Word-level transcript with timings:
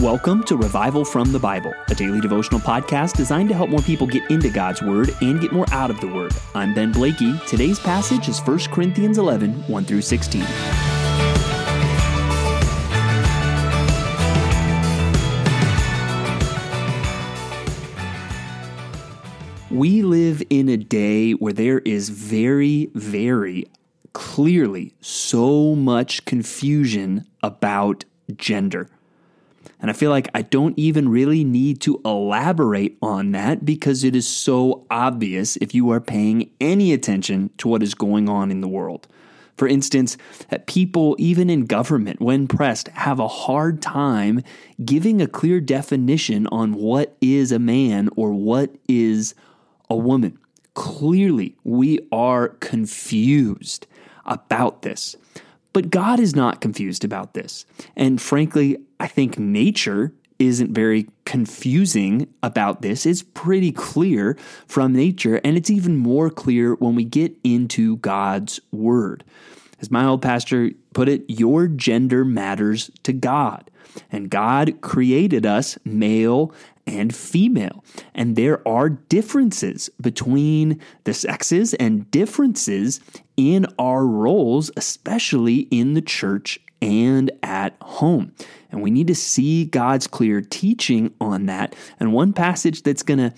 Welcome 0.00 0.44
to 0.44 0.56
Revival 0.56 1.04
from 1.04 1.32
the 1.32 1.40
Bible, 1.40 1.74
a 1.88 1.94
daily 1.96 2.20
devotional 2.20 2.60
podcast 2.60 3.16
designed 3.16 3.48
to 3.48 3.54
help 3.56 3.68
more 3.68 3.82
people 3.82 4.06
get 4.06 4.30
into 4.30 4.48
God's 4.48 4.80
Word 4.80 5.10
and 5.20 5.40
get 5.40 5.50
more 5.50 5.66
out 5.72 5.90
of 5.90 6.00
the 6.00 6.06
Word. 6.06 6.32
I'm 6.54 6.72
Ben 6.72 6.92
Blakey. 6.92 7.36
Today's 7.48 7.80
passage 7.80 8.28
is 8.28 8.38
1 8.38 8.58
Corinthians 8.70 9.18
11 9.18 9.54
1 9.66 9.84
through 9.84 10.02
16. 10.02 10.42
We 19.68 20.02
live 20.02 20.44
in 20.48 20.68
a 20.68 20.76
day 20.76 21.32
where 21.32 21.52
there 21.52 21.80
is 21.80 22.10
very, 22.10 22.88
very 22.94 23.66
clearly 24.12 24.94
so 25.00 25.74
much 25.74 26.24
confusion 26.24 27.26
about 27.42 28.04
gender. 28.36 28.88
And 29.80 29.90
I 29.90 29.94
feel 29.94 30.10
like 30.10 30.28
I 30.34 30.42
don't 30.42 30.76
even 30.78 31.08
really 31.08 31.44
need 31.44 31.80
to 31.82 32.00
elaborate 32.04 32.98
on 33.00 33.32
that 33.32 33.64
because 33.64 34.02
it 34.02 34.16
is 34.16 34.26
so 34.26 34.86
obvious 34.90 35.56
if 35.56 35.74
you 35.74 35.90
are 35.90 36.00
paying 36.00 36.50
any 36.60 36.92
attention 36.92 37.50
to 37.58 37.68
what 37.68 37.82
is 37.82 37.94
going 37.94 38.28
on 38.28 38.50
in 38.50 38.60
the 38.60 38.68
world. 38.68 39.06
For 39.56 39.66
instance, 39.66 40.16
that 40.50 40.68
people, 40.68 41.16
even 41.18 41.50
in 41.50 41.66
government, 41.66 42.20
when 42.20 42.46
pressed, 42.46 42.88
have 42.88 43.18
a 43.18 43.26
hard 43.26 43.82
time 43.82 44.42
giving 44.84 45.20
a 45.20 45.26
clear 45.26 45.60
definition 45.60 46.46
on 46.48 46.74
what 46.74 47.16
is 47.20 47.50
a 47.50 47.58
man 47.58 48.08
or 48.14 48.32
what 48.32 48.76
is 48.88 49.34
a 49.90 49.96
woman. 49.96 50.38
Clearly, 50.74 51.56
we 51.64 51.98
are 52.12 52.50
confused 52.60 53.88
about 54.24 54.82
this. 54.82 55.16
But 55.72 55.90
God 55.90 56.18
is 56.18 56.34
not 56.34 56.60
confused 56.60 57.04
about 57.04 57.34
this. 57.34 57.66
And 57.96 58.20
frankly, 58.20 58.78
I 58.98 59.06
think 59.06 59.38
nature 59.38 60.12
isn't 60.38 60.72
very 60.72 61.08
confusing 61.24 62.32
about 62.42 62.80
this. 62.80 63.04
It's 63.04 63.22
pretty 63.22 63.72
clear 63.72 64.36
from 64.66 64.92
nature, 64.92 65.40
and 65.44 65.56
it's 65.56 65.70
even 65.70 65.96
more 65.96 66.30
clear 66.30 66.74
when 66.74 66.94
we 66.94 67.04
get 67.04 67.36
into 67.42 67.96
God's 67.98 68.60
Word. 68.70 69.24
As 69.80 69.90
my 69.90 70.04
old 70.04 70.22
pastor 70.22 70.70
put 70.92 71.08
it, 71.08 71.24
your 71.28 71.68
gender 71.68 72.24
matters 72.24 72.90
to 73.04 73.12
God. 73.12 73.70
And 74.10 74.30
God 74.30 74.80
created 74.80 75.46
us 75.46 75.78
male 75.84 76.52
and 76.86 77.14
female. 77.14 77.84
And 78.14 78.36
there 78.36 78.66
are 78.66 78.88
differences 78.88 79.90
between 80.00 80.80
the 81.04 81.14
sexes 81.14 81.74
and 81.74 82.10
differences 82.10 83.00
in 83.36 83.66
our 83.78 84.06
roles, 84.06 84.70
especially 84.76 85.60
in 85.70 85.94
the 85.94 86.02
church 86.02 86.58
and 86.80 87.30
at 87.42 87.76
home. 87.82 88.32
And 88.70 88.82
we 88.82 88.90
need 88.90 89.06
to 89.06 89.14
see 89.14 89.64
God's 89.64 90.06
clear 90.06 90.40
teaching 90.40 91.14
on 91.20 91.46
that. 91.46 91.74
And 91.98 92.12
one 92.12 92.32
passage 92.32 92.82
that's 92.82 93.02
going 93.02 93.18
to 93.18 93.32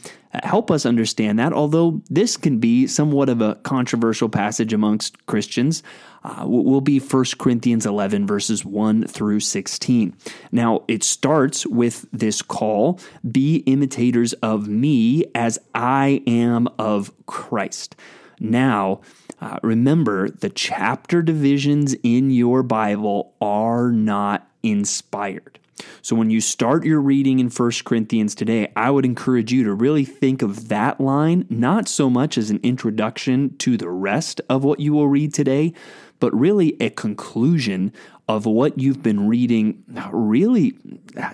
help 0.44 0.70
us 0.70 0.86
understand 0.86 1.38
that, 1.38 1.52
although 1.52 2.02
this 2.08 2.36
can 2.36 2.58
be 2.58 2.86
somewhat 2.86 3.28
of 3.28 3.40
a 3.40 3.56
controversial 3.56 4.28
passage 4.28 4.72
amongst 4.72 5.24
Christians, 5.26 5.82
uh, 6.24 6.44
will 6.46 6.80
be 6.80 6.98
1 6.98 7.24
Corinthians 7.38 7.86
11, 7.86 8.26
verses 8.26 8.64
1 8.64 9.06
through 9.06 9.40
16. 9.40 10.14
Now, 10.52 10.84
it 10.86 11.02
starts 11.02 11.66
with 11.66 12.06
this 12.12 12.42
call 12.42 13.00
be 13.30 13.56
imitators 13.66 14.32
of 14.34 14.68
me 14.68 15.24
as 15.34 15.58
I 15.74 16.22
am 16.26 16.68
of 16.78 17.12
Christ. 17.26 17.96
Now, 18.40 19.02
uh, 19.40 19.58
remember 19.62 20.30
the 20.30 20.50
chapter 20.50 21.22
divisions 21.22 21.94
in 22.02 22.30
your 22.30 22.62
Bible 22.62 23.34
are 23.40 23.92
not 23.92 24.48
inspired. 24.62 25.58
So 26.02 26.16
when 26.16 26.30
you 26.30 26.40
start 26.40 26.84
your 26.84 27.00
reading 27.00 27.38
in 27.38 27.48
1 27.48 27.70
Corinthians 27.84 28.34
today, 28.34 28.72
I 28.76 28.90
would 28.90 29.04
encourage 29.04 29.52
you 29.52 29.64
to 29.64 29.74
really 29.74 30.04
think 30.04 30.42
of 30.42 30.68
that 30.68 31.00
line 31.00 31.46
not 31.48 31.88
so 31.88 32.10
much 32.10 32.36
as 32.36 32.50
an 32.50 32.60
introduction 32.62 33.56
to 33.58 33.76
the 33.76 33.88
rest 33.88 34.40
of 34.48 34.64
what 34.64 34.80
you 34.80 34.92
will 34.92 35.08
read 35.08 35.32
today, 35.32 35.72
but 36.18 36.34
really 36.38 36.76
a 36.80 36.90
conclusion 36.90 37.92
of 38.28 38.46
what 38.46 38.78
you've 38.78 39.02
been 39.02 39.26
reading 39.26 39.82
really 40.12 40.76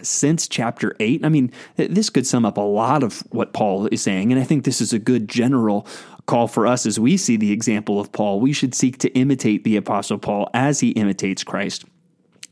since 0.02 0.48
chapter 0.48 0.96
8. 0.98 1.24
I 1.24 1.28
mean, 1.28 1.52
this 1.76 2.08
could 2.08 2.26
sum 2.26 2.46
up 2.46 2.56
a 2.56 2.62
lot 2.62 3.02
of 3.02 3.20
what 3.30 3.52
Paul 3.52 3.86
is 3.88 4.00
saying, 4.02 4.32
and 4.32 4.40
I 4.40 4.44
think 4.44 4.64
this 4.64 4.80
is 4.80 4.92
a 4.92 4.98
good 4.98 5.28
general 5.28 5.86
call 6.26 6.48
for 6.48 6.66
us 6.66 6.86
as 6.86 7.00
we 7.00 7.16
see 7.16 7.36
the 7.36 7.52
example 7.52 8.00
of 8.00 8.12
Paul. 8.12 8.40
We 8.40 8.52
should 8.52 8.74
seek 8.74 8.98
to 8.98 9.12
imitate 9.14 9.64
the 9.64 9.76
Apostle 9.76 10.18
Paul 10.18 10.50
as 10.52 10.80
he 10.80 10.90
imitates 10.90 11.44
Christ. 11.44 11.84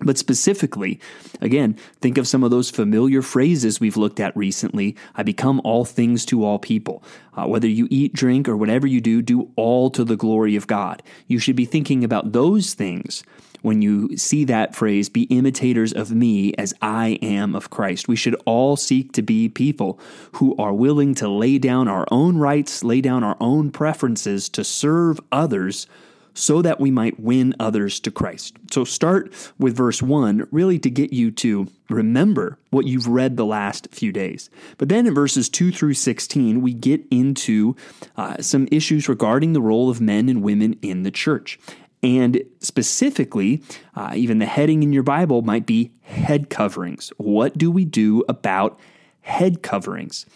But 0.01 0.19
specifically, 0.19 1.01
again, 1.41 1.79
think 2.01 2.19
of 2.19 2.29
some 2.29 2.43
of 2.43 2.51
those 2.51 2.71
familiar 2.71 3.23
phrases 3.23 3.81
we've 3.81 3.97
looked 3.97 4.21
at 4.21 4.37
recently. 4.37 4.97
I 5.15 5.23
become 5.23 5.61
all 5.65 5.85
things 5.85 6.25
to 6.27 6.45
all 6.45 6.59
people. 6.59 7.03
Uh, 7.35 7.47
whether 7.47 7.69
you 7.69 7.87
eat, 7.91 8.12
drink, 8.12 8.49
or 8.49 8.57
whatever 8.57 8.87
you 8.87 9.01
do, 9.01 9.23
do 9.23 9.51
all 9.57 9.91
to 9.91 10.05
the 10.05 10.17
glory 10.17 10.56
of 10.56 10.67
God. 10.67 11.03
You 11.27 11.39
should 11.39 11.56
be 11.56 11.65
thinking 11.65 12.05
about 12.05 12.33
those 12.33 12.75
things 12.75 13.23
when 13.64 13.80
you 13.80 14.14
see 14.16 14.44
that 14.44 14.75
phrase, 14.75 15.08
be 15.08 15.22
imitators 15.25 15.92
of 15.92 16.12
me 16.12 16.52
as 16.54 16.75
I 16.82 17.19
am 17.22 17.56
of 17.56 17.70
Christ. 17.70 18.08
We 18.08 18.16
should 18.16 18.36
all 18.44 18.76
seek 18.76 19.12
to 19.12 19.22
be 19.22 19.48
people 19.48 19.98
who 20.32 20.54
are 20.56 20.75
willing 20.75 21.14
to 21.14 21.28
lay 21.28 21.58
down 21.58 21.88
our 21.88 22.06
own 22.10 22.36
rights, 22.36 22.84
lay 22.84 23.00
down 23.00 23.25
our 23.25 23.38
own 23.41 23.70
preferences 23.70 24.50
to 24.50 24.64
serve 24.64 25.19
others 25.32 25.86
so 26.34 26.60
that 26.62 26.80
we 26.80 26.91
might 26.91 27.19
win 27.19 27.54
others 27.58 28.00
to 28.00 28.10
Christ. 28.10 28.56
So 28.70 28.84
start 28.84 29.32
with 29.58 29.76
verse 29.76 30.02
1, 30.02 30.48
really 30.50 30.78
to 30.81 30.91
get 30.91 31.12
you 31.12 31.31
to 31.31 31.69
remember 31.88 32.58
what 32.70 32.86
you've 32.86 33.06
read 33.06 33.36
the 33.36 33.46
last 33.46 33.88
few 33.92 34.12
days. 34.12 34.50
But 34.76 34.88
then 34.88 35.06
in 35.06 35.14
verses 35.14 35.48
2 35.48 35.70
through 35.70 35.94
16, 35.94 36.60
we 36.60 36.75
get 36.75 37.02
into 37.10 37.76
uh, 38.16 38.42
some 38.42 38.69
issues 38.70 39.08
regarding 39.08 39.52
the 39.52 39.62
role 39.62 39.88
of 39.88 40.00
men 40.00 40.28
and 40.28 40.42
women 40.42 40.76
in 40.82 41.04
the 41.04 41.12
church. 41.12 41.58
And 42.04 42.42
specifically, 42.60 43.62
uh, 43.97 44.12
even 44.15 44.38
the 44.38 44.47
heading 44.47 44.82
in 44.82 44.92
your 44.92 45.03
Bible 45.03 45.41
might 45.41 45.65
be 45.65 45.91
head 46.03 46.50
coverings. 46.50 47.10
What 47.16 47.56
do 47.56 47.70
we 47.70 47.87
do 47.87 48.22
about 48.28 48.78
head 49.22 49.62
coverings? 49.62 50.26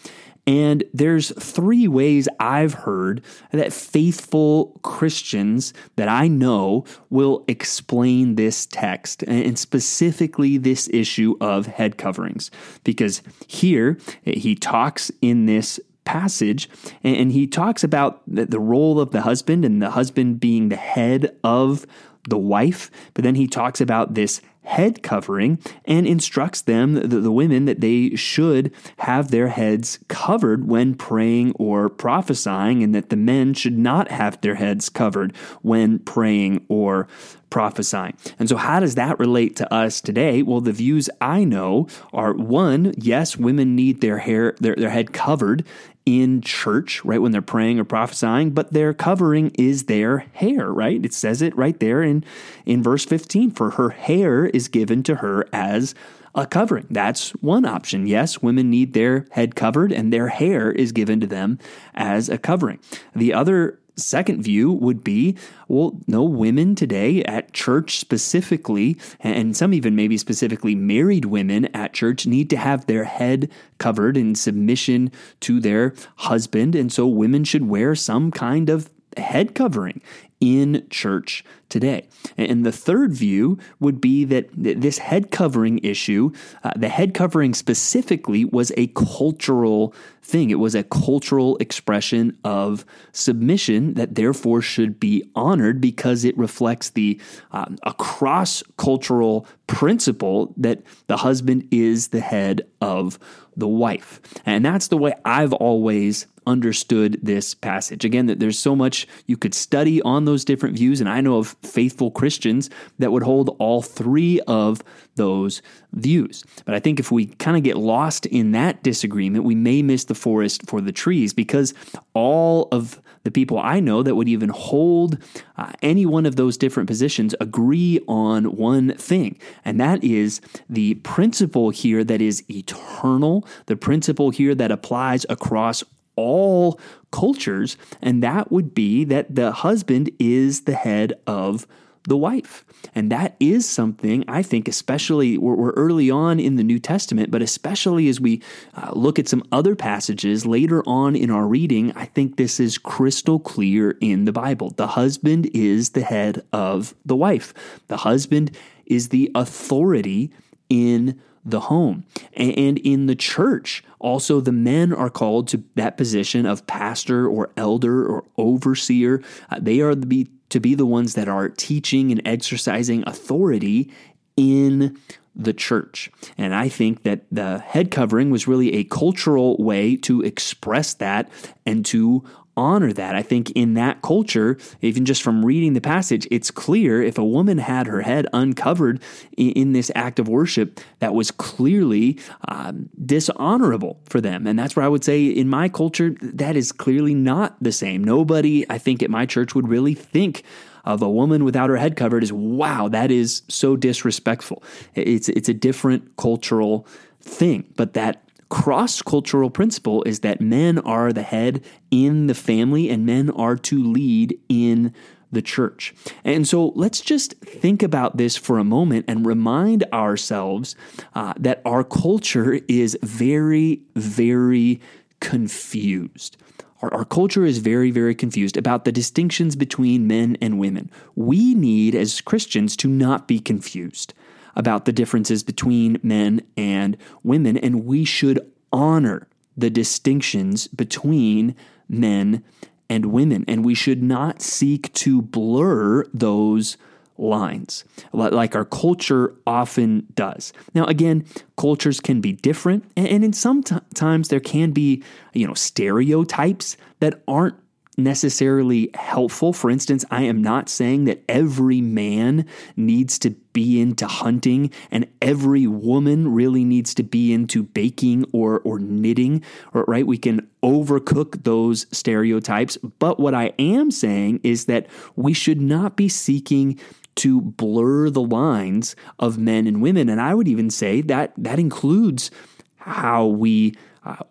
And 0.47 0.83
there's 0.95 1.31
three 1.39 1.87
ways 1.87 2.27
I've 2.39 2.73
heard 2.73 3.21
that 3.51 3.71
faithful 3.71 4.79
Christians 4.81 5.75
that 5.95 6.09
I 6.09 6.27
know 6.27 6.85
will 7.11 7.45
explain 7.47 8.33
this 8.33 8.65
text 8.65 9.21
and 9.23 9.59
specifically 9.59 10.57
this 10.57 10.89
issue 10.91 11.35
of 11.39 11.67
head 11.67 11.99
coverings. 11.99 12.49
Because 12.83 13.21
here 13.45 13.99
he 14.23 14.55
talks 14.55 15.11
in 15.21 15.45
this 15.45 15.79
passage, 16.09 16.67
and 17.03 17.31
he 17.31 17.45
talks 17.45 17.83
about 17.83 18.23
the 18.25 18.59
role 18.59 18.99
of 18.99 19.11
the 19.11 19.21
husband 19.21 19.63
and 19.63 19.79
the 19.79 19.91
husband 19.91 20.39
being 20.39 20.69
the 20.69 20.75
head 20.75 21.35
of 21.43 21.85
the 22.27 22.37
wife, 22.37 22.89
but 23.13 23.23
then 23.23 23.35
he 23.35 23.45
talks 23.45 23.79
about 23.79 24.15
this 24.15 24.41
head 24.63 25.01
covering 25.01 25.59
and 25.85 26.05
instructs 26.05 26.61
them, 26.61 26.93
the, 26.93 27.19
the, 27.19 27.31
women, 27.31 27.65
that 27.65 27.81
they 27.81 28.15
should 28.15 28.71
have 28.99 29.31
their 29.31 29.47
heads 29.47 29.99
covered 30.07 30.67
when 30.67 30.93
praying 30.93 31.53
or 31.55 31.89
prophesying, 31.89 32.83
and 32.83 32.93
that 32.93 33.09
the 33.09 33.15
men 33.15 33.53
should 33.53 33.77
not 33.77 34.11
have 34.11 34.39
their 34.41 34.55
heads 34.55 34.89
covered 34.89 35.35
when 35.61 35.99
praying 35.99 36.63
or 36.69 37.07
prophesying. 37.49 38.15
And 38.37 38.47
so, 38.47 38.57
how 38.57 38.79
does 38.79 38.95
that 38.95 39.19
relate 39.19 39.55
to 39.57 39.73
us 39.73 40.01
today? 40.01 40.43
Well, 40.43 40.61
the 40.61 40.71
views 40.71 41.09
I 41.19 41.43
know 41.43 41.87
are 42.13 42.33
one, 42.33 42.93
yes, 42.97 43.37
women 43.37 43.75
need 43.75 44.01
their 44.01 44.19
hair, 44.19 44.55
their, 44.59 44.75
their 44.75 44.89
head 44.91 45.13
covered 45.13 45.65
in 46.05 46.41
church, 46.41 47.03
right, 47.05 47.21
when 47.21 47.31
they're 47.31 47.41
praying 47.41 47.79
or 47.79 47.83
prophesying, 47.83 48.49
but 48.51 48.73
their 48.73 48.93
covering 48.93 49.51
is 49.55 49.83
their 49.83 50.19
hair, 50.33 50.71
right? 50.71 51.03
It 51.05 51.13
says 51.13 51.41
it 51.41 51.55
right 51.55 51.79
there 51.79 52.01
in, 52.01 52.23
in 52.65 52.81
verse 52.81 53.05
15 53.05 53.51
for 53.51 53.71
her 53.71 53.89
hair 53.89 54.47
is 54.53 54.67
given 54.67 55.03
to 55.03 55.15
her 55.15 55.47
as 55.53 55.95
a 56.35 56.45
covering. 56.45 56.87
That's 56.89 57.31
one 57.41 57.65
option. 57.65 58.07
Yes, 58.07 58.41
women 58.41 58.69
need 58.69 58.93
their 58.93 59.25
head 59.31 59.55
covered 59.55 59.91
and 59.91 60.13
their 60.13 60.27
hair 60.27 60.71
is 60.71 60.91
given 60.91 61.19
to 61.21 61.27
them 61.27 61.59
as 61.93 62.29
a 62.29 62.37
covering. 62.37 62.79
The 63.15 63.33
other 63.33 63.79
second 63.95 64.41
view 64.41 64.71
would 64.71 65.03
be 65.03 65.35
well, 65.67 65.99
no 66.07 66.23
women 66.23 66.73
today 66.75 67.21
at 67.23 67.53
church 67.53 67.99
specifically, 67.99 68.97
and 69.19 69.55
some 69.55 69.73
even 69.73 69.95
maybe 69.95 70.17
specifically 70.17 70.75
married 70.75 71.25
women 71.25 71.65
at 71.75 71.93
church, 71.93 72.25
need 72.25 72.49
to 72.49 72.57
have 72.57 72.85
their 72.85 73.03
head 73.03 73.51
covered 73.77 74.17
in 74.17 74.35
submission 74.35 75.11
to 75.41 75.59
their 75.59 75.93
husband. 76.17 76.75
And 76.75 76.91
so 76.91 77.05
women 77.07 77.43
should 77.43 77.67
wear 77.67 77.95
some 77.95 78.31
kind 78.31 78.69
of 78.69 78.89
head 79.17 79.53
covering 79.53 80.01
in 80.39 80.87
church 80.89 81.43
today. 81.67 82.07
And 82.37 82.65
the 82.65 82.71
third 82.71 83.13
view 83.13 83.59
would 83.79 84.01
be 84.01 84.25
that 84.25 84.49
this 84.53 84.97
head 84.97 85.31
covering 85.31 85.79
issue, 85.79 86.31
uh, 86.63 86.71
the 86.75 86.89
head 86.89 87.13
covering 87.13 87.53
specifically, 87.53 88.45
was 88.45 88.71
a 88.77 88.87
cultural 88.87 89.93
thing. 90.21 90.49
It 90.49 90.59
was 90.59 90.75
a 90.75 90.83
cultural 90.83 91.57
expression 91.57 92.37
of 92.43 92.85
submission 93.11 93.95
that 93.95 94.15
therefore 94.15 94.61
should 94.61 94.99
be 94.99 95.29
honored 95.35 95.81
because 95.81 96.23
it 96.23 96.37
reflects 96.37 96.91
the 96.91 97.19
um, 97.51 97.77
a 97.83 97.93
cross 97.93 98.63
cultural 98.77 99.45
principle 99.67 100.53
that 100.57 100.81
the 101.07 101.17
husband 101.17 101.67
is 101.71 102.09
the 102.09 102.21
head 102.21 102.67
of 102.81 103.19
the 103.57 103.67
wife. 103.67 104.21
And 104.45 104.63
that's 104.63 104.87
the 104.87 104.97
way 104.97 105.13
I've 105.25 105.53
always 105.53 106.27
understood 106.49 107.19
this 107.21 107.53
passage. 107.53 108.03
Again, 108.03 108.25
that 108.25 108.39
there's 108.39 108.59
so 108.59 108.75
much 108.75 109.07
you 109.27 109.37
could 109.37 109.53
study 109.53 110.01
on 110.01 110.25
those 110.25 110.43
different 110.43 110.75
views, 110.75 110.99
and 110.99 111.09
I 111.09 111.21
know 111.21 111.37
of 111.37 111.55
faithful 111.61 112.09
Christians 112.11 112.69
that 112.97 113.11
would 113.11 113.23
hold 113.23 113.55
all 113.59 113.81
three 113.81 114.41
of 114.41 114.83
those 115.15 115.61
views. 115.93 116.43
But 116.65 116.75
I 116.75 116.79
think 116.79 116.99
if 116.99 117.11
we 117.11 117.27
kind 117.27 117.55
of 117.55 117.63
get 117.63 117.77
lost 117.77 118.25
in 118.25 118.51
that 118.53 118.81
disagreement, 118.83 119.43
we 119.43 119.55
may 119.55 119.81
miss 119.81 120.05
the 120.05 120.15
forest 120.15 120.67
for 120.67 120.81
the 120.81 120.91
trees 120.91 121.33
because 121.33 121.73
all 122.13 122.67
of 122.71 122.99
the 123.23 123.31
people 123.31 123.59
I 123.59 123.79
know 123.79 124.01
that 124.01 124.15
would 124.15 124.29
even 124.29 124.49
hold 124.49 125.17
uh, 125.57 125.71
any 125.81 126.05
one 126.05 126.25
of 126.25 126.35
those 126.35 126.57
different 126.57 126.87
positions 126.87 127.35
agree 127.39 127.99
on 128.07 128.55
one 128.55 128.93
thing, 128.95 129.37
and 129.65 129.79
that 129.79 130.03
is 130.03 130.41
the 130.69 130.95
principle 130.95 131.69
here 131.69 132.03
that 132.03 132.21
is 132.21 132.43
eternal, 132.49 133.45
the 133.65 133.75
principle 133.75 134.29
here 134.29 134.55
that 134.55 134.71
applies 134.71 135.25
across 135.29 135.83
all 136.19 136.79
cultures, 137.11 137.77
and 138.01 138.21
that 138.23 138.51
would 138.51 138.73
be 138.73 139.03
that 139.05 139.33
the 139.33 139.51
husband 139.51 140.11
is 140.19 140.61
the 140.61 140.75
head 140.75 141.13
of 141.25 141.65
the 142.03 142.17
wife. 142.17 142.65
And 142.95 143.11
that 143.11 143.35
is 143.39 143.67
something 143.67 144.23
I 144.27 144.41
think, 144.41 144.67
especially 144.67 145.37
we're, 145.37 145.55
we're 145.55 145.71
early 145.71 146.09
on 146.09 146.39
in 146.39 146.55
the 146.55 146.63
New 146.63 146.79
Testament, 146.79 147.31
but 147.31 147.41
especially 147.41 148.07
as 148.09 148.19
we 148.19 148.41
uh, 148.75 148.91
look 148.93 149.19
at 149.19 149.27
some 149.27 149.43
other 149.51 149.75
passages 149.75 150.45
later 150.45 150.81
on 150.85 151.15
in 151.15 151.29
our 151.29 151.47
reading, 151.47 151.91
I 151.95 152.05
think 152.05 152.35
this 152.35 152.59
is 152.59 152.77
crystal 152.77 153.39
clear 153.39 153.97
in 154.01 154.25
the 154.25 154.31
Bible. 154.31 154.71
The 154.71 154.87
husband 154.87 155.49
is 155.53 155.91
the 155.91 156.01
head 156.01 156.45
of 156.51 156.95
the 157.05 157.15
wife, 157.15 157.53
the 157.87 157.97
husband 157.97 158.55
is 158.85 159.09
the 159.09 159.31
authority 159.35 160.31
in 160.69 161.19
the 161.45 161.61
home. 161.61 162.05
And 162.33 162.77
in 162.79 163.07
the 163.07 163.15
church, 163.15 163.83
also 163.99 164.39
the 164.41 164.51
men 164.51 164.93
are 164.93 165.09
called 165.09 165.47
to 165.49 165.63
that 165.75 165.97
position 165.97 166.45
of 166.45 166.65
pastor 166.67 167.27
or 167.27 167.51
elder 167.57 168.05
or 168.05 168.25
overseer. 168.37 169.21
Uh, 169.49 169.59
they 169.61 169.81
are 169.81 169.95
to 169.95 170.05
be, 170.05 170.27
to 170.49 170.59
be 170.59 170.75
the 170.75 170.85
ones 170.85 171.15
that 171.15 171.27
are 171.27 171.49
teaching 171.49 172.11
and 172.11 172.21
exercising 172.25 173.03
authority 173.07 173.91
in 174.35 174.97
the 175.35 175.53
church. 175.53 176.11
And 176.37 176.53
I 176.53 176.67
think 176.69 177.03
that 177.03 177.21
the 177.31 177.59
head 177.59 177.91
covering 177.91 178.29
was 178.29 178.47
really 178.47 178.73
a 178.73 178.83
cultural 178.83 179.57
way 179.57 179.95
to 179.97 180.21
express 180.21 180.93
that 180.95 181.29
and 181.65 181.85
to 181.87 182.23
honor 182.59 182.91
that. 182.91 183.15
I 183.15 183.23
think 183.23 183.51
in 183.51 183.73
that 183.75 184.01
culture, 184.01 184.57
even 184.81 185.05
just 185.05 185.23
from 185.23 185.45
reading 185.45 185.73
the 185.73 185.81
passage, 185.81 186.27
it's 186.29 186.51
clear 186.51 187.01
if 187.01 187.17
a 187.17 187.23
woman 187.23 187.57
had 187.57 187.87
her 187.87 188.01
head 188.01 188.27
uncovered 188.33 189.01
in, 189.37 189.51
in 189.51 189.71
this 189.71 189.89
act 189.95 190.19
of 190.19 190.27
worship, 190.27 190.79
that 190.99 191.13
was 191.13 191.31
clearly 191.31 192.19
um, 192.49 192.89
dishonorable 193.05 194.01
for 194.03 194.19
them. 194.19 194.45
And 194.45 194.59
that's 194.59 194.75
where 194.75 194.85
I 194.85 194.89
would 194.89 195.05
say 195.05 195.25
in 195.25 195.47
my 195.47 195.69
culture, 195.69 196.15
that 196.21 196.55
is 196.57 196.71
clearly 196.73 197.15
not 197.15 197.55
the 197.63 197.71
same. 197.71 198.03
Nobody, 198.03 198.69
I 198.69 198.77
think, 198.77 199.01
at 199.01 199.09
my 199.09 199.25
church 199.25 199.55
would 199.55 199.69
really 199.69 199.93
think 199.93 200.43
of 200.83 201.01
a 201.01 201.09
woman 201.09 201.45
without 201.45 201.69
her 201.69 201.77
head 201.77 201.95
covered 201.95 202.23
as 202.23 202.33
wow, 202.33 202.89
that 202.89 203.11
is 203.11 203.43
so 203.47 203.75
disrespectful. 203.75 204.63
It's 204.95 205.29
it's 205.29 205.49
a 205.49 205.53
different 205.53 206.17
cultural 206.17 206.87
thing, 207.21 207.65
but 207.75 207.93
that 207.93 208.23
cross 208.49 209.01
cultural 209.01 209.49
principle 209.49 210.03
is 210.03 210.19
that 210.21 210.41
men 210.41 210.79
are 210.79 211.13
the 211.13 211.23
head 211.23 211.63
in 211.91 212.27
the 212.27 212.33
family 212.33 212.89
and 212.89 213.05
men 213.05 213.29
are 213.29 213.55
to 213.55 213.81
lead 213.81 214.37
in 214.49 214.93
the 215.31 215.41
church. 215.41 215.93
And 216.23 216.47
so 216.47 216.69
let's 216.75 217.01
just 217.01 217.35
think 217.41 217.83
about 217.83 218.17
this 218.17 218.35
for 218.35 218.57
a 218.57 218.63
moment 218.63 219.05
and 219.07 219.25
remind 219.25 219.83
ourselves 219.93 220.75
uh, 221.13 221.33
that 221.37 221.61
our 221.65 221.83
culture 221.83 222.59
is 222.67 222.97
very, 223.03 223.81
very 223.95 224.81
confused. 225.19 226.37
Our, 226.81 226.93
our, 226.93 227.05
culture 227.05 227.45
is 227.45 227.59
very, 227.59 227.91
very 227.91 228.15
confused 228.15 228.57
about 228.57 228.85
the 228.85 228.91
distinctions 228.91 229.55
between 229.55 230.07
men 230.07 230.37
and 230.41 230.57
women. 230.57 230.89
We 231.15 231.53
need, 231.53 231.93
as 231.93 232.21
Christians, 232.21 232.75
to 232.77 232.87
not 232.87 233.27
be 233.27 233.39
confused 233.39 234.13
about 234.59 234.83
the 234.83 234.91
differences 234.91 235.41
between 235.41 235.97
men 236.03 236.41
and 236.57 236.97
women, 237.23 237.55
and 237.55 237.85
we 237.85 238.03
should 238.03 238.39
honor 238.73 239.25
the 239.55 239.69
distinctions 239.69 240.67
between 240.67 241.55
men 241.87 242.43
and 242.89 243.05
women, 243.05 243.45
and 243.47 243.63
we 243.63 243.73
should 243.73 244.03
not 244.03 244.41
seek 244.41 244.91
to 244.93 245.21
blur 245.21 246.03
those 246.13 246.75
lines 247.17 247.85
like 248.13 248.55
our 248.55 248.65
culture 248.65 249.35
often 249.45 250.07
does. 250.15 250.53
Now 250.73 250.85
again, 250.85 251.25
cultures 251.57 251.99
can 251.99 252.21
be 252.21 252.31
different 252.31 252.89
and 252.95 253.23
in 253.25 253.33
some 253.33 253.61
times 253.61 254.29
there 254.29 254.39
can 254.39 254.71
be, 254.71 255.03
you 255.33 255.45
know, 255.45 255.53
stereotypes 255.53 256.77
that 257.01 257.21
aren't 257.27 257.55
necessarily 257.99 258.89
helpful. 258.93 259.53
For 259.53 259.69
instance, 259.69 260.05
I 260.09 260.23
am 260.23 260.41
not 260.41 260.69
saying 260.69 261.05
that 261.05 261.23
every 261.27 261.81
man 261.81 262.45
needs 262.75 263.19
to 263.19 263.31
be 263.53 263.79
into 263.81 264.07
hunting 264.07 264.71
and 264.91 265.07
every 265.21 265.67
woman 265.67 266.33
really 266.33 266.63
needs 266.63 266.93
to 266.95 267.03
be 267.03 267.33
into 267.33 267.63
baking 267.63 268.25
or 268.31 268.59
or 268.61 268.79
knitting, 268.79 269.43
right? 269.73 270.05
We 270.05 270.17
can 270.17 270.47
overcook 270.63 271.43
those 271.43 271.85
stereotypes, 271.91 272.77
but 272.77 273.19
what 273.19 273.33
I 273.33 273.53
am 273.59 273.91
saying 273.91 274.41
is 274.43 274.65
that 274.65 274.87
we 275.15 275.33
should 275.33 275.61
not 275.61 275.95
be 275.95 276.09
seeking 276.09 276.79
to 277.15 277.41
blur 277.41 278.09
the 278.09 278.21
lines 278.21 278.95
of 279.17 279.37
men 279.37 279.67
and 279.67 279.81
women 279.81 280.07
and 280.07 280.21
I 280.21 280.33
would 280.33 280.47
even 280.47 280.69
say 280.69 281.01
that 281.01 281.33
that 281.37 281.59
includes 281.59 282.31
how 282.77 283.25
we 283.25 283.75
uh, 284.05 284.23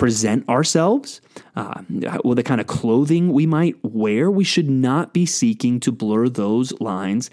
present 0.00 0.48
ourselves, 0.48 1.20
uh, 1.56 1.82
the 1.90 2.42
kind 2.42 2.58
of 2.58 2.66
clothing 2.66 3.34
we 3.34 3.44
might 3.44 3.76
wear, 3.82 4.30
we 4.30 4.44
should 4.44 4.70
not 4.70 5.12
be 5.12 5.26
seeking 5.26 5.78
to 5.78 5.92
blur 5.92 6.26
those 6.26 6.72
lines 6.80 7.28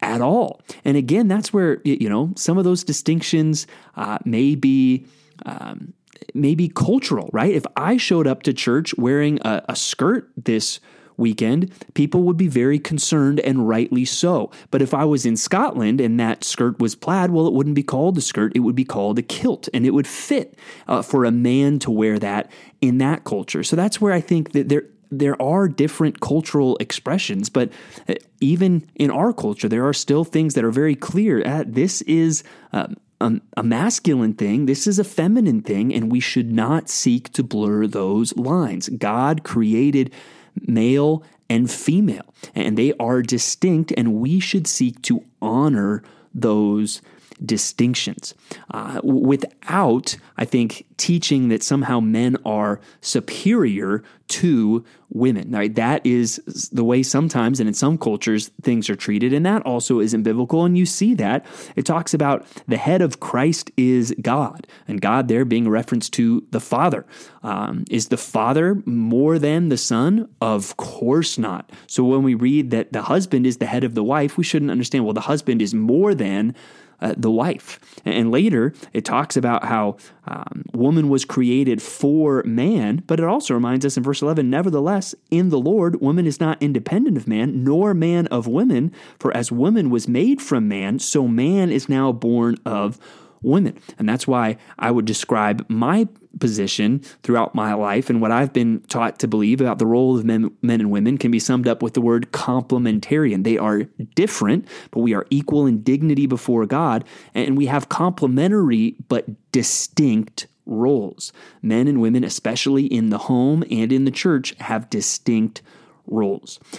at 0.00 0.20
all. 0.20 0.60
And 0.84 0.96
again, 0.96 1.26
that's 1.26 1.52
where 1.52 1.80
you 1.84 2.08
know 2.08 2.32
some 2.36 2.58
of 2.58 2.64
those 2.64 2.84
distinctions 2.84 3.66
uh, 3.96 4.18
may 4.24 4.54
be. 4.54 5.04
Um, 5.44 5.94
maybe 6.34 6.68
cultural, 6.68 7.28
right? 7.32 7.52
If 7.52 7.64
I 7.76 7.96
showed 7.96 8.28
up 8.28 8.44
to 8.44 8.52
church 8.52 8.96
wearing 8.96 9.40
a, 9.44 9.64
a 9.70 9.74
skirt 9.74 10.30
this 10.36 10.78
weekend, 11.16 11.72
people 11.94 12.22
would 12.22 12.36
be 12.36 12.48
very 12.48 12.78
concerned 12.78 13.40
and 13.40 13.68
rightly 13.68 14.04
so. 14.04 14.50
But 14.70 14.82
if 14.82 14.94
I 14.94 15.04
was 15.04 15.26
in 15.26 15.36
Scotland 15.36 16.00
and 16.00 16.18
that 16.20 16.44
skirt 16.44 16.78
was 16.78 16.94
plaid, 16.94 17.30
well, 17.30 17.46
it 17.46 17.52
wouldn't 17.52 17.76
be 17.76 17.82
called 17.82 18.18
a 18.18 18.20
skirt, 18.20 18.52
it 18.54 18.60
would 18.60 18.74
be 18.74 18.84
called 18.84 19.18
a 19.18 19.22
kilt, 19.22 19.68
and 19.74 19.86
it 19.86 19.90
would 19.90 20.06
fit 20.06 20.58
uh, 20.88 21.02
for 21.02 21.24
a 21.24 21.30
man 21.30 21.78
to 21.80 21.90
wear 21.90 22.18
that 22.18 22.50
in 22.80 22.98
that 22.98 23.24
culture. 23.24 23.62
So 23.62 23.76
that's 23.76 24.00
where 24.00 24.12
I 24.12 24.20
think 24.20 24.52
that 24.52 24.68
there 24.68 24.84
there 25.14 25.40
are 25.42 25.68
different 25.68 26.20
cultural 26.20 26.78
expressions, 26.78 27.50
but 27.50 27.70
uh, 28.08 28.14
even 28.40 28.88
in 28.94 29.10
our 29.10 29.34
culture, 29.34 29.68
there 29.68 29.86
are 29.86 29.92
still 29.92 30.24
things 30.24 30.54
that 30.54 30.64
are 30.64 30.70
very 30.70 30.96
clear. 30.96 31.46
Uh, 31.46 31.64
this 31.66 32.00
is 32.02 32.42
um, 32.72 33.42
a 33.56 33.62
masculine 33.62 34.34
thing, 34.34 34.66
this 34.66 34.86
is 34.86 34.98
a 34.98 35.04
feminine 35.04 35.62
thing, 35.62 35.94
and 35.94 36.10
we 36.10 36.18
should 36.18 36.50
not 36.50 36.88
seek 36.88 37.32
to 37.34 37.42
blur 37.42 37.86
those 37.86 38.34
lines. 38.36 38.88
God 38.88 39.44
created 39.44 40.12
male 40.60 41.22
and 41.48 41.70
female, 41.70 42.34
and 42.54 42.76
they 42.76 42.92
are 42.98 43.22
distinct, 43.22 43.92
and 43.96 44.14
we 44.14 44.40
should 44.40 44.66
seek 44.66 45.02
to 45.02 45.24
honor 45.40 46.02
those 46.34 47.02
distinctions 47.44 48.34
uh, 48.70 49.00
without, 49.02 50.16
I 50.36 50.44
think, 50.44 50.86
teaching 50.96 51.48
that 51.48 51.62
somehow 51.62 52.00
men 52.00 52.36
are 52.44 52.80
superior 53.00 54.04
to 54.28 54.84
women. 55.10 55.50
Right? 55.50 55.74
That 55.74 56.06
is 56.06 56.36
the 56.72 56.84
way 56.84 57.02
sometimes 57.02 57.60
and 57.60 57.68
in 57.68 57.74
some 57.74 57.98
cultures 57.98 58.50
things 58.62 58.88
are 58.88 58.96
treated, 58.96 59.32
and 59.32 59.44
that 59.44 59.62
also 59.62 60.00
isn't 60.00 60.22
biblical. 60.22 60.64
And 60.64 60.78
you 60.78 60.86
see 60.86 61.14
that. 61.14 61.44
It 61.76 61.84
talks 61.84 62.14
about 62.14 62.46
the 62.66 62.76
head 62.76 63.02
of 63.02 63.20
Christ 63.20 63.70
is 63.76 64.14
God, 64.22 64.66
and 64.88 65.00
God 65.00 65.28
there 65.28 65.44
being 65.44 65.66
a 65.66 65.70
reference 65.70 66.08
to 66.10 66.46
the 66.50 66.60
Father. 66.60 67.04
Um, 67.42 67.84
is 67.90 68.08
the 68.08 68.16
Father 68.16 68.82
more 68.86 69.38
than 69.38 69.68
the 69.68 69.76
Son? 69.76 70.28
Of 70.40 70.76
course 70.76 71.36
not. 71.36 71.70
So 71.86 72.04
when 72.04 72.22
we 72.22 72.34
read 72.34 72.70
that 72.70 72.92
the 72.92 73.02
husband 73.02 73.46
is 73.46 73.58
the 73.58 73.66
head 73.66 73.84
of 73.84 73.94
the 73.94 74.04
wife, 74.04 74.38
we 74.38 74.44
shouldn't 74.44 74.70
understand, 74.70 75.04
well, 75.04 75.14
the 75.14 75.20
husband 75.22 75.60
is 75.60 75.74
more 75.74 76.14
than 76.14 76.54
uh, 77.02 77.14
the 77.16 77.30
wife. 77.30 77.78
And 78.04 78.30
later, 78.30 78.72
it 78.92 79.04
talks 79.04 79.36
about 79.36 79.64
how 79.64 79.96
um, 80.26 80.64
woman 80.72 81.08
was 81.08 81.24
created 81.24 81.82
for 81.82 82.42
man, 82.46 83.02
but 83.06 83.18
it 83.18 83.26
also 83.26 83.54
reminds 83.54 83.84
us 83.84 83.96
in 83.96 84.02
verse 84.02 84.22
11 84.22 84.48
Nevertheless, 84.48 85.14
in 85.30 85.48
the 85.48 85.58
Lord, 85.58 86.00
woman 86.00 86.26
is 86.26 86.40
not 86.40 86.62
independent 86.62 87.16
of 87.16 87.26
man, 87.26 87.64
nor 87.64 87.92
man 87.92 88.26
of 88.28 88.46
woman. 88.46 88.92
For 89.18 89.36
as 89.36 89.50
woman 89.50 89.90
was 89.90 90.06
made 90.06 90.40
from 90.40 90.68
man, 90.68 90.98
so 91.00 91.26
man 91.26 91.70
is 91.70 91.88
now 91.88 92.12
born 92.12 92.56
of 92.64 92.98
women. 93.42 93.78
And 93.98 94.08
that's 94.08 94.26
why 94.26 94.56
I 94.78 94.90
would 94.90 95.04
describe 95.04 95.64
my 95.68 96.08
position 96.38 97.00
throughout 97.22 97.54
my 97.54 97.74
life 97.74 98.08
and 98.08 98.20
what 98.20 98.32
I've 98.32 98.52
been 98.52 98.80
taught 98.88 99.18
to 99.20 99.28
believe 99.28 99.60
about 99.60 99.78
the 99.78 99.86
role 99.86 100.18
of 100.18 100.24
men, 100.24 100.50
men 100.62 100.80
and 100.80 100.90
women 100.90 101.18
can 101.18 101.30
be 101.30 101.38
summed 101.38 101.68
up 101.68 101.82
with 101.82 101.94
the 101.94 102.00
word 102.00 102.32
complementarian. 102.32 103.44
They 103.44 103.58
are 103.58 103.82
different, 104.14 104.66
but 104.90 105.00
we 105.00 105.14
are 105.14 105.26
equal 105.30 105.66
in 105.66 105.82
dignity 105.82 106.26
before 106.26 106.66
God, 106.66 107.04
and 107.34 107.56
we 107.56 107.66
have 107.66 107.88
complementary 107.88 108.96
but 109.08 109.26
distinct 109.52 110.46
roles. 110.64 111.32
Men 111.60 111.88
and 111.88 112.00
women, 112.00 112.24
especially 112.24 112.86
in 112.86 113.10
the 113.10 113.18
home 113.18 113.64
and 113.70 113.92
in 113.92 114.04
the 114.04 114.10
church, 114.10 114.54
have 114.60 114.88
distinct 114.90 115.60
roles. 115.60 115.68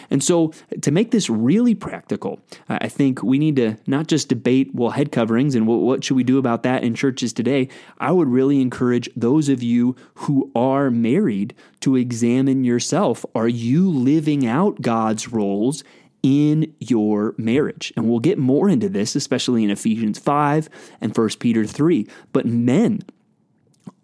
And 0.10 0.24
so, 0.24 0.54
to 0.82 0.92
make 0.92 1.12
this 1.12 1.30
really 1.30 1.76
practical, 1.76 2.40
I 2.68 2.88
think 2.88 3.24
we 3.24 3.40
need 3.40 3.56
to 3.58 3.78
not 3.88 4.08
just 4.08 4.30
debate, 4.30 4.72
well, 4.74 4.92
head 4.92 5.12
coverings 5.12 5.56
and 5.56 5.68
what, 5.68 5.82
what, 5.82 6.04
should 6.04 6.18
we 6.18 6.24
do 6.24 6.38
about 6.38 6.64
that 6.64 6.84
in 6.84 6.94
churches 6.94 7.34
today. 7.34 7.70
I 8.00 8.12
would 8.12 8.28
really 8.28 8.62
encourage 8.62 9.10
those 9.16 9.50
of 9.50 9.64
you 9.64 9.96
who 10.16 10.52
are 10.56 10.92
married 10.92 11.54
to 11.82 11.96
examine 11.96 12.64
yourself. 12.64 13.26
Are 13.36 13.48
you 13.48 13.90
living 13.90 14.46
out 14.46 14.82
God's 14.82 15.30
roles? 15.30 15.84
In 16.22 16.74
your 16.80 17.36
marriage. 17.38 17.92
And 17.98 18.08
we'll 18.08 18.22
get 18.22 18.38
more 18.38 18.70
into 18.70 18.88
this, 18.88 19.14
especially 19.14 19.62
in 19.62 19.70
Ephesians 19.70 20.18
5 20.20 20.70
and 21.02 21.18
1 21.18 21.30
Peter 21.38 21.66
3. 21.66 22.08
But 22.32 22.46
men, 22.46 23.02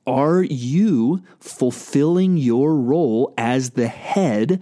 are 0.10 0.42
you 0.42 1.22
fulfilling 1.40 2.36
your 2.36 2.76
role 2.76 3.32
as 3.38 3.70
the 3.70 3.88
head 3.88 4.60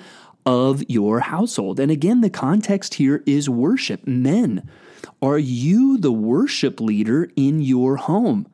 of 0.48 0.82
your 0.88 1.20
household. 1.20 1.77
And 1.77 1.92
again, 1.92 2.22
the 2.22 2.30
context 2.30 2.94
here 2.94 3.22
is 3.25 3.50
worship. 3.50 4.08
Men, 4.08 4.68
are 5.22 5.38
you 5.38 5.98
the 5.98 6.13
worship 6.13 6.80
leader 6.80 7.30
in 7.36 7.62
your 7.62 7.98
home? 7.98 8.48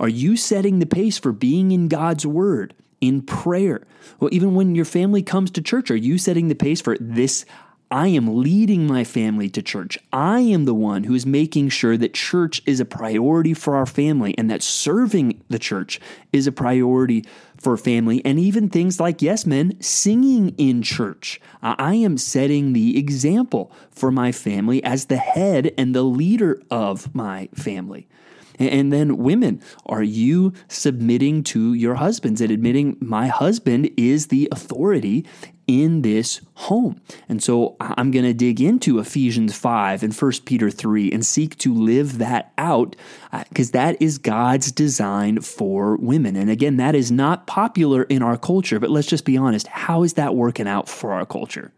Are 0.00 0.08
you 0.08 0.36
setting 0.36 0.80
the 0.80 0.84
pace 0.84 1.16
for 1.16 1.30
being 1.30 1.70
in 1.70 1.86
God's 1.86 2.26
word, 2.26 2.74
in 3.00 3.22
prayer? 3.22 3.86
Well, 4.18 4.30
even 4.32 4.56
when 4.56 4.74
your 4.74 4.84
family 4.84 5.22
comes 5.22 5.52
to 5.52 5.62
church, 5.62 5.92
are 5.92 5.96
you 5.96 6.18
setting 6.18 6.48
the 6.48 6.56
pace 6.56 6.80
for 6.80 6.96
this? 6.98 7.46
I 7.88 8.08
am 8.08 8.42
leading 8.42 8.86
my 8.88 9.04
family 9.04 9.48
to 9.50 9.62
church. 9.62 9.96
I 10.12 10.40
am 10.40 10.64
the 10.64 10.74
one 10.74 11.04
who 11.04 11.14
is 11.14 11.24
making 11.24 11.68
sure 11.68 11.96
that 11.96 12.14
church 12.14 12.60
is 12.66 12.80
a 12.80 12.84
priority 12.84 13.54
for 13.54 13.76
our 13.76 13.86
family 13.86 14.34
and 14.36 14.50
that 14.50 14.62
serving 14.62 15.40
the 15.48 15.60
church 15.60 16.00
is 16.32 16.48
a 16.48 16.52
priority 16.52 17.24
for 17.56 17.76
family, 17.76 18.20
and 18.24 18.38
even 18.38 18.68
things 18.68 19.00
like, 19.00 19.22
yes, 19.22 19.46
men, 19.46 19.80
singing 19.80 20.50
in 20.58 20.82
church. 20.82 21.40
I 21.62 21.94
am 21.94 22.18
setting 22.18 22.72
the 22.72 22.98
example 22.98 23.72
for 23.90 24.10
my 24.10 24.30
family 24.30 24.84
as 24.84 25.06
the 25.06 25.16
head 25.16 25.72
and 25.78 25.94
the 25.94 26.02
leader 26.02 26.60
of 26.70 27.14
my 27.14 27.48
family. 27.54 28.08
And 28.58 28.92
then, 28.92 29.18
women, 29.18 29.62
are 29.86 30.02
you 30.02 30.52
submitting 30.68 31.42
to 31.44 31.74
your 31.74 31.96
husbands 31.96 32.40
and 32.40 32.50
admitting 32.50 32.96
my 33.00 33.28
husband 33.28 33.90
is 33.96 34.28
the 34.28 34.48
authority 34.50 35.26
in 35.66 36.02
this 36.02 36.40
home? 36.54 37.00
And 37.28 37.42
so 37.42 37.76
I'm 37.80 38.10
going 38.10 38.24
to 38.24 38.34
dig 38.34 38.60
into 38.60 38.98
Ephesians 38.98 39.56
5 39.56 40.02
and 40.02 40.14
1 40.14 40.32
Peter 40.44 40.70
3 40.70 41.12
and 41.12 41.24
seek 41.24 41.56
to 41.58 41.74
live 41.74 42.18
that 42.18 42.52
out 42.56 42.96
because 43.48 43.70
uh, 43.70 43.72
that 43.72 44.00
is 44.00 44.18
God's 44.18 44.72
design 44.72 45.40
for 45.40 45.96
women. 45.96 46.36
And 46.36 46.50
again, 46.50 46.76
that 46.76 46.94
is 46.94 47.10
not 47.10 47.46
popular 47.46 48.04
in 48.04 48.22
our 48.22 48.36
culture, 48.36 48.80
but 48.80 48.90
let's 48.90 49.08
just 49.08 49.24
be 49.24 49.36
honest. 49.36 49.66
How 49.66 50.02
is 50.02 50.14
that 50.14 50.34
working 50.34 50.68
out 50.68 50.88
for 50.88 51.12
our 51.12 51.26
culture? 51.26 51.72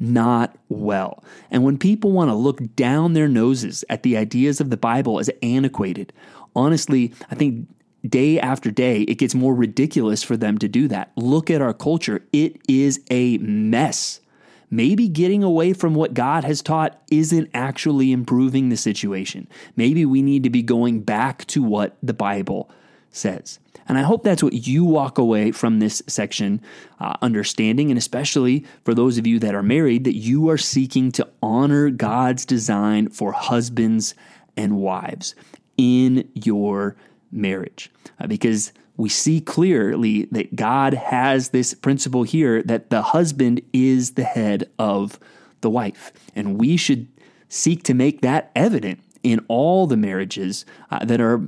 Not 0.00 0.56
well. 0.68 1.22
And 1.50 1.62
when 1.62 1.78
people 1.78 2.10
want 2.10 2.30
to 2.30 2.34
look 2.34 2.74
down 2.74 3.12
their 3.12 3.28
noses 3.28 3.84
at 3.88 4.02
the 4.02 4.16
ideas 4.16 4.60
of 4.60 4.70
the 4.70 4.76
Bible 4.76 5.20
as 5.20 5.30
antiquated, 5.42 6.12
honestly, 6.56 7.12
I 7.30 7.34
think 7.34 7.68
day 8.08 8.40
after 8.40 8.70
day, 8.70 9.02
it 9.02 9.16
gets 9.16 9.34
more 9.34 9.54
ridiculous 9.54 10.22
for 10.22 10.36
them 10.36 10.58
to 10.58 10.68
do 10.68 10.88
that. 10.88 11.12
Look 11.16 11.50
at 11.50 11.60
our 11.60 11.74
culture, 11.74 12.24
it 12.32 12.60
is 12.66 13.00
a 13.10 13.38
mess. 13.38 14.20
Maybe 14.70 15.08
getting 15.08 15.42
away 15.42 15.72
from 15.72 15.94
what 15.94 16.14
God 16.14 16.44
has 16.44 16.62
taught 16.62 17.02
isn't 17.10 17.50
actually 17.52 18.12
improving 18.12 18.68
the 18.68 18.76
situation. 18.76 19.48
Maybe 19.74 20.06
we 20.06 20.22
need 20.22 20.44
to 20.44 20.50
be 20.50 20.62
going 20.62 21.02
back 21.02 21.44
to 21.46 21.62
what 21.62 21.96
the 22.02 22.14
Bible 22.14 22.70
says. 23.10 23.58
And 23.88 23.98
I 23.98 24.02
hope 24.02 24.22
that's 24.22 24.42
what 24.42 24.66
you 24.66 24.84
walk 24.84 25.18
away 25.18 25.50
from 25.50 25.78
this 25.78 26.02
section 26.06 26.60
uh, 27.00 27.14
understanding, 27.22 27.90
and 27.90 27.98
especially 27.98 28.64
for 28.84 28.94
those 28.94 29.18
of 29.18 29.26
you 29.26 29.38
that 29.40 29.54
are 29.54 29.62
married, 29.62 30.04
that 30.04 30.16
you 30.16 30.48
are 30.48 30.58
seeking 30.58 31.10
to 31.12 31.28
honor 31.42 31.90
God's 31.90 32.44
design 32.44 33.08
for 33.08 33.32
husbands 33.32 34.14
and 34.56 34.76
wives 34.76 35.34
in 35.76 36.28
your 36.34 36.96
marriage. 37.32 37.90
Uh, 38.20 38.26
because 38.26 38.72
we 38.96 39.08
see 39.08 39.40
clearly 39.40 40.26
that 40.30 40.54
God 40.54 40.94
has 40.94 41.48
this 41.48 41.74
principle 41.74 42.22
here 42.22 42.62
that 42.62 42.90
the 42.90 43.02
husband 43.02 43.62
is 43.72 44.12
the 44.12 44.24
head 44.24 44.70
of 44.78 45.18
the 45.62 45.70
wife. 45.70 46.12
And 46.36 46.58
we 46.58 46.76
should 46.76 47.08
seek 47.48 47.82
to 47.84 47.94
make 47.94 48.20
that 48.20 48.52
evident 48.54 49.00
in 49.22 49.44
all 49.48 49.86
the 49.86 49.96
marriages 49.96 50.64
uh, 50.90 51.04
that 51.04 51.20
are 51.20 51.38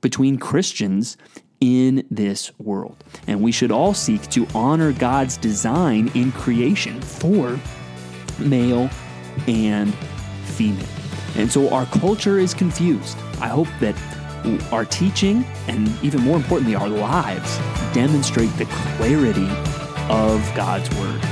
between 0.00 0.38
Christians 0.38 1.16
in 1.60 2.04
this 2.10 2.50
world. 2.58 3.04
And 3.26 3.40
we 3.40 3.52
should 3.52 3.70
all 3.70 3.94
seek 3.94 4.28
to 4.30 4.46
honor 4.54 4.92
God's 4.92 5.36
design 5.36 6.10
in 6.14 6.32
creation 6.32 7.00
for 7.00 7.58
male 8.38 8.90
and 9.46 9.94
female. 10.44 10.88
And 11.36 11.50
so 11.50 11.72
our 11.72 11.86
culture 11.86 12.38
is 12.38 12.52
confused. 12.52 13.16
I 13.40 13.48
hope 13.48 13.68
that 13.80 13.96
our 14.72 14.84
teaching 14.84 15.44
and 15.68 15.88
even 16.02 16.20
more 16.22 16.36
importantly, 16.36 16.74
our 16.74 16.88
lives 16.88 17.58
demonstrate 17.94 18.50
the 18.58 18.66
clarity 18.96 19.48
of 20.08 20.52
God's 20.54 20.90
Word. 20.98 21.31